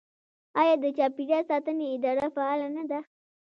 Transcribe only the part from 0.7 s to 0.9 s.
د